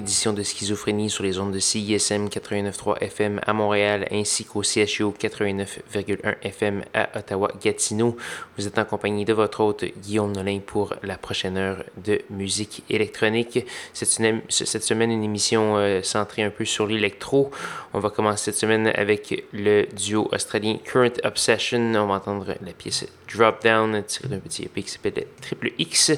Édition 0.00 0.32
de 0.32 0.42
Schizophrénie 0.42 1.10
sur 1.10 1.24
les 1.24 1.38
ondes 1.38 1.52
de 1.52 1.58
CISM 1.58 2.28
89.3 2.28 3.02
FM 3.02 3.38
à 3.46 3.52
Montréal 3.52 4.08
ainsi 4.10 4.46
qu'au 4.46 4.62
CHU 4.62 5.04
89.1 5.04 6.36
FM 6.42 6.82
à 6.94 7.18
Ottawa-Gatineau. 7.18 8.16
Vous 8.56 8.66
êtes 8.66 8.78
en 8.78 8.86
compagnie 8.86 9.26
de 9.26 9.34
votre 9.34 9.60
hôte 9.60 9.84
Guillaume 10.02 10.32
Nolin 10.32 10.60
pour 10.64 10.94
la 11.02 11.18
prochaine 11.18 11.58
heure 11.58 11.84
de 12.02 12.22
musique 12.30 12.82
électronique. 12.88 13.66
Cette, 13.92 14.18
cette 14.48 14.82
semaine, 14.82 15.10
une 15.10 15.22
émission 15.22 15.76
euh, 15.76 16.00
centrée 16.02 16.44
un 16.44 16.50
peu 16.50 16.64
sur 16.64 16.86
l'électro. 16.86 17.50
On 17.92 17.98
va 17.98 18.08
commencer 18.08 18.52
cette 18.52 18.56
semaine 18.56 18.86
avec 18.94 19.44
le 19.52 19.84
duo 19.94 20.30
australien 20.32 20.78
Current 20.82 21.20
Obsession. 21.24 21.92
On 21.94 22.06
va 22.06 22.14
entendre 22.14 22.54
la 22.64 22.72
pièce 22.72 23.06
Drop 23.34 23.62
Down 23.62 24.02
tirée 24.04 24.28
d'un 24.28 24.38
petit 24.38 24.64
EP 24.64 24.82
qui 24.82 24.90
s'appelle 24.90 25.26
Triple 25.42 25.72
X. 25.78 26.12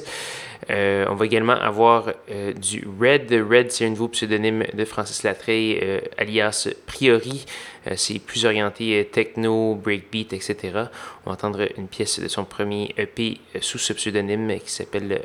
Euh, 0.69 1.05
on 1.09 1.15
va 1.15 1.25
également 1.25 1.53
avoir 1.53 2.11
euh, 2.29 2.53
du 2.53 2.87
Red. 2.99 3.31
Red, 3.31 3.71
c'est 3.71 3.85
un 3.85 3.89
nouveau 3.89 4.07
pseudonyme 4.07 4.65
de 4.73 4.85
Francis 4.85 5.23
Latreille, 5.23 5.79
euh, 5.81 5.99
alias 6.17 6.69
Priori. 6.85 7.45
c'est 7.95 8.19
plus 8.19 8.45
orienté 8.45 9.09
techno, 9.11 9.75
breakbeat, 9.75 10.33
etc. 10.33 10.55
On 11.25 11.29
va 11.29 11.33
entendre 11.33 11.67
une 11.77 11.87
pièce 11.87 12.19
de 12.19 12.27
son 12.27 12.45
premier 12.45 12.93
EP 12.97 13.39
sous 13.59 13.77
ce 13.77 13.91
pseudonyme 13.93 14.57
qui 14.59 14.71
s'appelle 14.71 15.21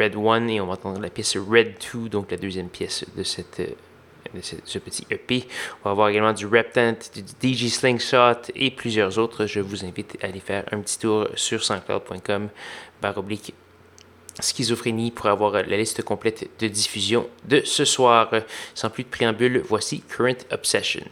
Red 0.00 0.16
One 0.16 0.50
et 0.50 0.60
on 0.60 0.66
va 0.66 0.72
entendre 0.72 1.00
la 1.00 1.10
pièce 1.10 1.36
Red 1.36 1.74
2, 1.94 2.08
donc 2.08 2.32
la 2.32 2.36
deuxième 2.36 2.68
pièce 2.68 3.04
de 3.16 3.22
cette 3.22 3.62
ce, 4.42 4.78
petit 4.78 5.06
EP. 5.10 5.44
On 5.82 5.88
va 5.88 5.90
avoir 5.92 6.08
également 6.08 6.32
du 6.32 6.46
Reptant, 6.46 6.96
du 7.14 7.54
DJ 7.54 7.68
Slingshot 7.68 8.50
et 8.54 8.70
plusieurs 8.70 9.18
autres. 9.18 9.46
Je 9.46 9.60
vous 9.60 9.84
invite 9.84 10.18
à 10.22 10.26
aller 10.26 10.40
faire 10.40 10.64
un 10.72 10.80
petit 10.80 10.98
tour 10.98 11.28
sur 11.34 11.62
soundcloud.com 11.62 12.48
schizophrénie 14.40 15.10
pour 15.10 15.26
avoir 15.26 15.52
la 15.52 15.76
liste 15.76 16.02
complète 16.02 16.48
de 16.58 16.68
diffusion 16.68 17.28
de 17.44 17.62
ce 17.64 17.84
soir. 17.84 18.30
Sans 18.74 18.90
plus 18.90 19.04
de 19.04 19.08
préambule, 19.08 19.62
voici 19.68 20.00
Current 20.00 20.44
Obsession. 20.50 21.04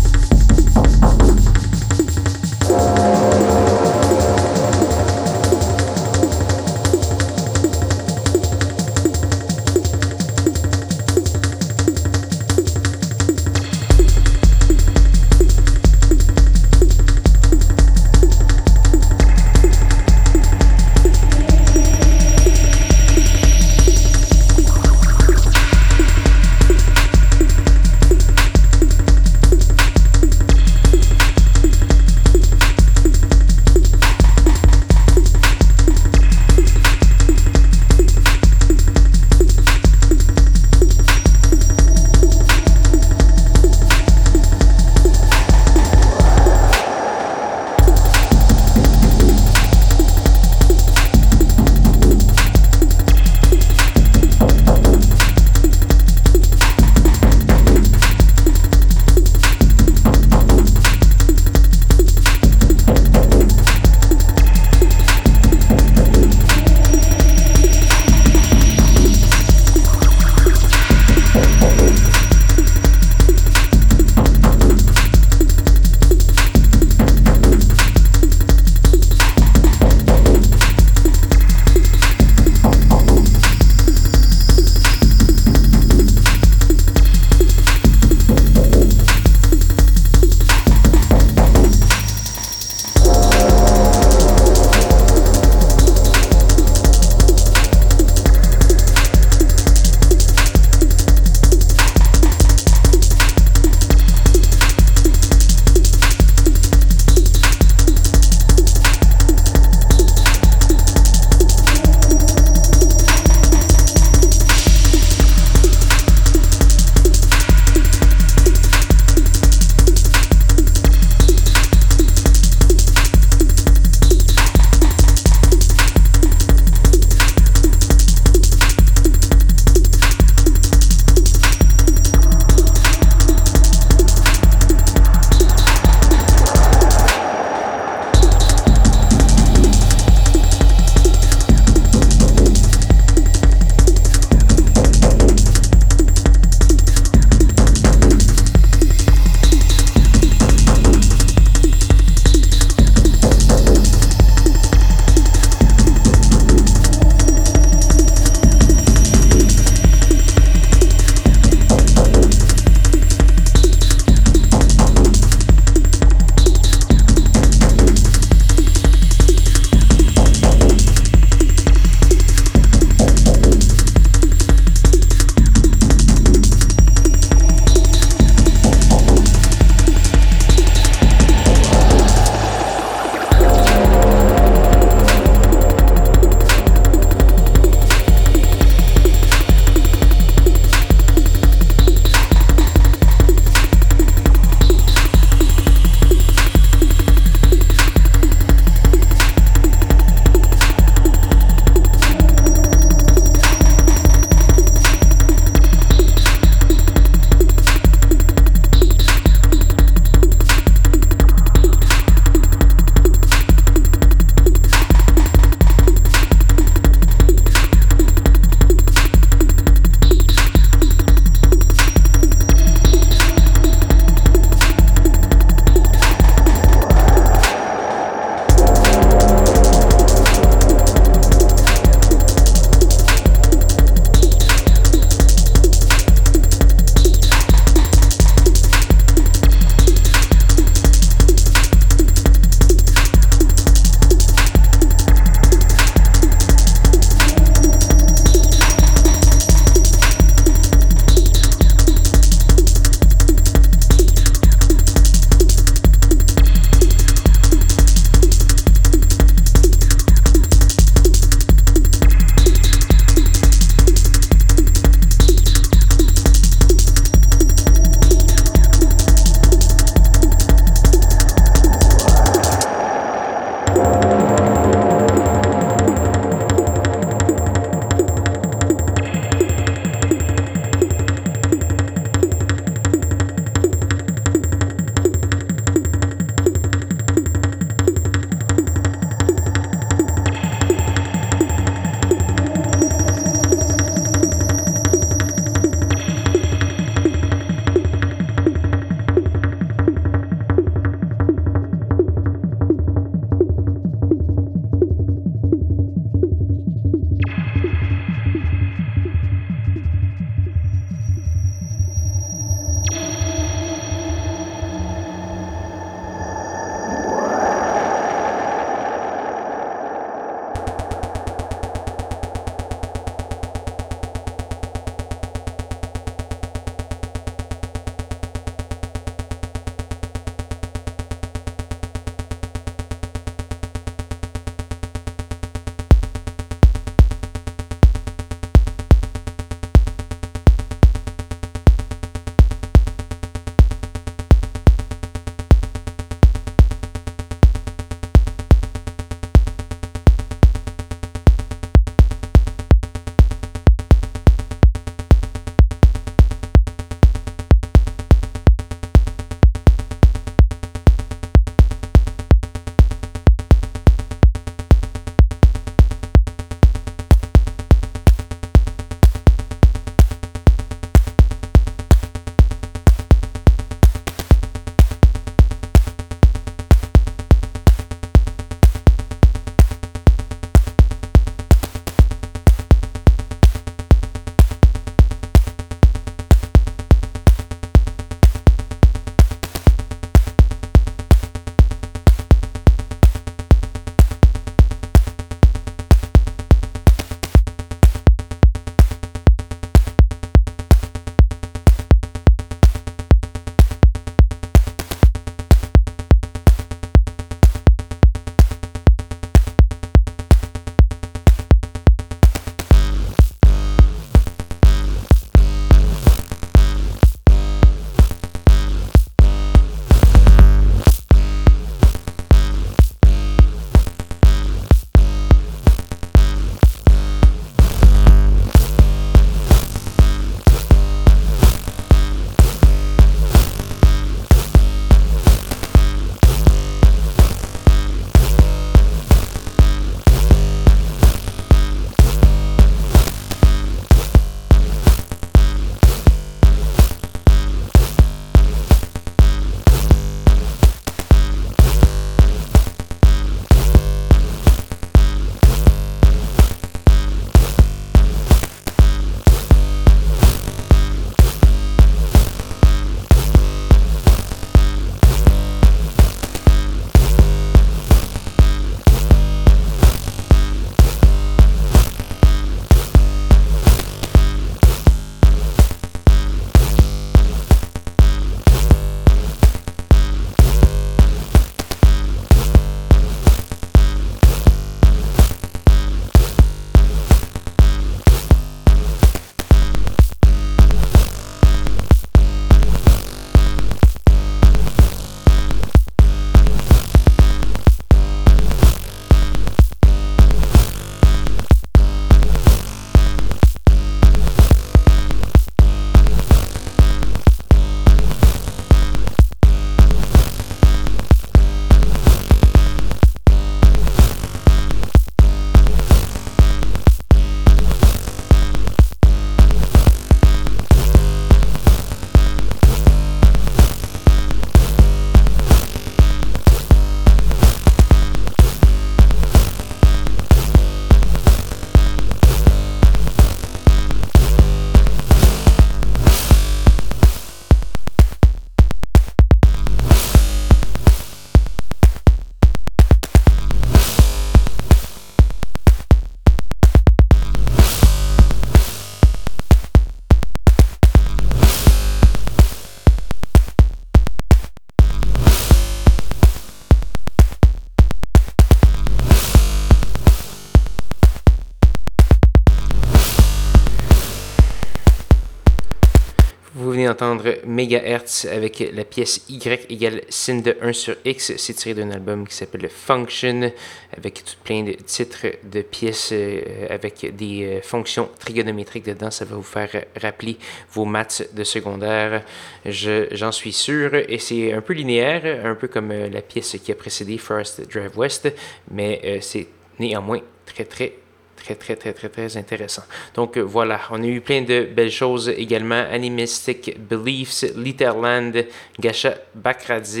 D'entendre 566.96 567.36
Megahertz 567.44 568.24
avec 568.24 568.64
la 568.72 568.84
pièce 568.84 569.24
Y 569.28 569.70
égale 569.70 570.02
sin 570.08 570.36
de 570.36 570.56
1 570.60 570.72
sur 570.72 570.96
X. 571.04 571.32
C'est 571.36 571.54
tiré 571.54 571.74
d'un 571.74 571.90
album 571.90 572.26
qui 572.26 572.34
s'appelle 572.34 572.68
Function, 572.68 573.52
avec 573.96 574.24
tout 574.24 574.34
plein 574.42 574.62
de 574.62 574.72
titres 574.72 575.26
de 575.44 575.62
pièces 575.62 576.10
euh, 576.12 576.66
avec 576.70 577.14
des 577.16 577.44
euh, 577.44 577.60
fonctions 577.62 578.08
trigonométriques 578.18 578.84
dedans. 578.84 579.10
Ça 579.10 579.24
va 579.24 579.36
vous 579.36 579.42
faire 579.42 579.84
rappeler 580.00 580.38
vos 580.72 580.84
maths 580.84 581.28
de 581.34 581.44
secondaire, 581.44 582.24
j'en 582.64 583.32
suis 583.32 583.52
sûr. 583.52 583.94
Et 583.94 584.18
c'est 584.18 584.52
un 584.52 584.60
peu 584.60 584.72
linéaire, 584.72 585.44
un 585.44 585.54
peu 585.54 585.68
comme 585.68 585.90
euh, 585.90 586.08
la 586.08 586.22
pièce 586.22 586.56
qui 586.62 586.72
a 586.72 586.74
précédé 586.74 587.18
First 587.18 587.68
Drive 587.70 587.96
West, 587.96 588.32
mais 588.70 589.18
c'est 589.20 589.48
néanmoins 589.78 590.20
très 590.46 590.64
très 590.64 590.92
très, 591.36 591.54
très, 591.54 591.76
très, 591.76 591.92
très, 591.92 592.08
très 592.08 592.36
intéressant. 592.36 592.82
Donc 593.14 593.36
euh, 593.36 593.42
voilà, 593.42 593.80
on 593.90 594.02
a 594.02 594.06
eu 594.06 594.20
plein 594.20 594.42
de 594.42 594.64
belles 594.64 594.90
choses 594.90 595.28
également. 595.28 595.84
Animistic 595.90 596.78
Beliefs, 596.78 597.44
Litterland, 597.56 598.44
Gacha 598.80 599.14
Bakradze 599.34 600.00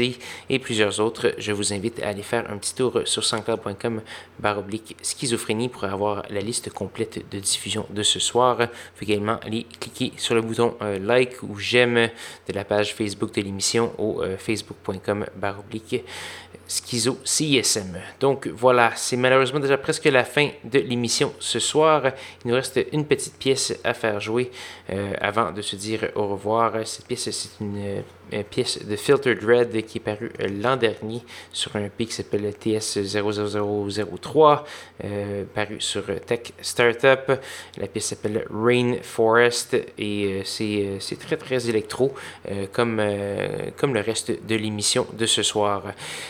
et 0.50 0.58
plusieurs 0.58 0.98
autres. 1.00 1.34
Je 1.38 1.52
vous 1.52 1.72
invite 1.72 2.02
à 2.02 2.08
aller 2.08 2.22
faire 2.22 2.50
un 2.50 2.56
petit 2.58 2.74
tour 2.74 3.02
sur 3.04 3.24
sanscloud.com 3.24 4.02
baroblique 4.38 4.96
schizophrénie 5.02 5.68
pour 5.68 5.84
avoir 5.84 6.24
la 6.30 6.40
liste 6.40 6.70
complète 6.70 7.24
de 7.30 7.38
diffusion 7.38 7.86
de 7.90 8.02
ce 8.02 8.18
soir. 8.18 8.56
Vous 8.58 8.66
pouvez 8.98 9.12
également 9.12 9.38
aller 9.40 9.66
cliquer 9.80 10.12
sur 10.16 10.34
le 10.34 10.42
bouton 10.42 10.76
euh, 10.82 10.98
like 10.98 11.42
ou 11.42 11.58
j'aime 11.58 12.08
de 12.48 12.52
la 12.52 12.64
page 12.64 12.94
Facebook 12.94 13.34
de 13.34 13.42
l'émission 13.42 13.92
au 13.98 14.22
euh, 14.22 14.36
facebook.com 14.36 15.26
baroblique 15.36 16.04
Schizo 16.68 17.18
CSM. 17.24 17.96
Donc 18.20 18.48
voilà, 18.48 18.92
c'est 18.96 19.16
malheureusement 19.16 19.60
déjà 19.60 19.78
presque 19.78 20.04
la 20.06 20.24
fin 20.24 20.48
de 20.64 20.78
l'émission 20.80 21.32
ce 21.38 21.58
soir. 21.58 22.02
Il 22.44 22.48
nous 22.48 22.54
reste 22.54 22.80
une 22.92 23.04
petite 23.04 23.38
pièce 23.38 23.74
à 23.84 23.94
faire 23.94 24.20
jouer 24.20 24.50
euh, 24.90 25.12
avant 25.20 25.52
de 25.52 25.62
se 25.62 25.76
dire 25.76 26.10
au 26.14 26.26
revoir. 26.28 26.72
Cette 26.84 27.06
pièce, 27.06 27.30
c'est 27.30 27.50
une 27.60 27.66
une 27.66 28.02
pièce 28.50 28.84
de 28.84 28.96
Filter 28.96 29.34
Dread 29.34 29.84
qui 29.84 29.98
est 29.98 30.00
parue 30.00 30.32
euh, 30.40 30.48
l'an 30.62 30.76
dernier 30.76 31.22
sur 31.52 31.76
un 31.76 31.88
P 31.88 32.06
qui 32.06 32.12
s'appelle 32.12 32.50
TS00003, 32.50 34.62
euh, 35.04 35.44
paru 35.54 35.76
sur 35.80 36.04
Tech 36.26 36.52
Startup. 36.60 37.32
La 37.78 37.86
pièce 37.86 38.06
s'appelle 38.06 38.44
Rainforest 38.50 39.76
et 39.98 40.42
euh, 40.60 40.98
c'est 41.00 41.18
très 41.18 41.36
très 41.36 41.68
électro 41.68 42.14
comme, 42.72 43.02
comme 43.76 43.94
le 43.94 44.00
reste 44.00 44.46
de 44.46 44.54
l'émission 44.54 45.06
de 45.12 45.26
ce 45.26 45.42
soir. 45.42 45.82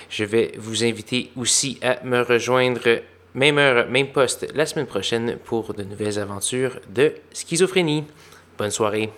Je 0.09 0.24
vais 0.24 0.53
vous 0.59 0.84
inviter 0.84 1.30
aussi 1.36 1.78
à 1.82 2.03
me 2.05 2.22
rejoindre 2.22 3.01
même 3.34 3.59
heure, 3.59 3.88
même 3.88 4.09
poste 4.09 4.47
la 4.55 4.66
semaine 4.66 4.86
prochaine 4.86 5.36
pour 5.44 5.74
de 5.74 5.84
nouvelles 5.84 6.18
aventures 6.18 6.80
de 6.88 7.14
schizophrénie. 7.32 8.05
Bonne 8.59 8.70
soirée. 8.70 9.11